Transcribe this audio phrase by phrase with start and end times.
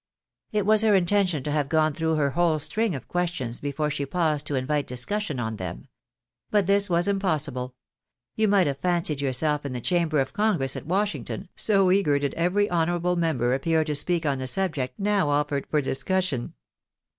[0.51, 4.03] "It was her intention to have gone through her whole string of questions before she
[4.07, 5.89] paused to invite discussion on them.
[6.49, 7.75] But this was impossible.
[8.35, 12.33] You might have fancied yourself in the chamber of congress at Washington, so eager did
[12.33, 16.55] every honourable member appear to speak on the subject now offered for discussion.